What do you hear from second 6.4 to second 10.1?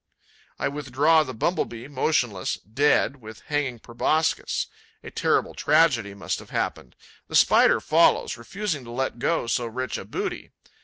happened. The Spider follows, refusing to let go so rich a